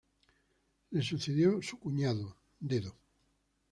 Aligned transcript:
Le 0.89 1.01
sucedió 1.03 1.61
su 1.61 1.77
cuñado, 1.77 2.35
Dedo. 2.59 2.97